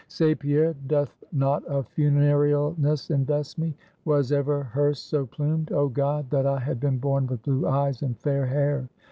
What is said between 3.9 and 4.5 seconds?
Was